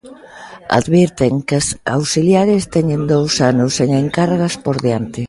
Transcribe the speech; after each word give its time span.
Advirten 0.79 1.33
que 1.47 1.55
as 1.61 1.67
auxiliares 1.97 2.63
teñen 2.75 3.01
dous 3.13 3.33
anos 3.51 3.71
sen 3.77 3.89
encargas 4.03 4.53
por 4.65 4.75
diante. 4.85 5.19